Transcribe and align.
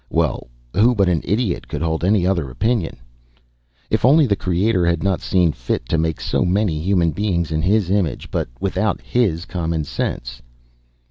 Well, 0.09 0.47
who 0.73 0.95
but 0.95 1.09
an 1.09 1.21
idiot 1.23 1.67
could 1.67 1.83
hold 1.83 2.03
any 2.03 2.25
other 2.25 2.49
opinion? 2.49 2.97
If 3.91 4.03
only 4.03 4.25
the 4.25 4.35
Creator 4.35 4.83
had 4.87 5.03
not 5.03 5.21
seen 5.21 5.51
fit 5.51 5.87
to 5.89 5.97
make 5.99 6.19
so 6.19 6.43
many 6.43 6.79
human 6.81 7.11
beings 7.11 7.51
in 7.51 7.61
His 7.61 7.91
image 7.91 8.31
but 8.31 8.47
without 8.59 8.99
His 9.01 9.45
common 9.45 9.83
sense.... 9.83 10.41